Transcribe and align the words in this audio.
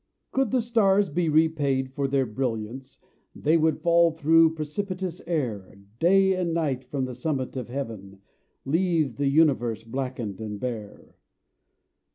Could 0.31 0.49
the 0.49 0.61
stars 0.61 1.09
be 1.09 1.29
repaid 1.29 1.93
for 1.93 2.07
their 2.07 2.25
brilliance, 2.25 2.97
They 3.35 3.55
would 3.55 3.77
fall 3.81 4.09
through 4.09 4.55
precipitous 4.55 5.21
air 5.27 5.77
Day 5.99 6.33
and 6.33 6.55
night 6.55 6.83
from 6.83 7.05
the 7.05 7.13
summit 7.13 7.55
of 7.55 7.69
heaven, 7.69 8.19
Leave 8.65 9.17
the 9.17 9.27
universe 9.27 9.83
blackened 9.83 10.41
and 10.41 10.59
bare. 10.59 11.17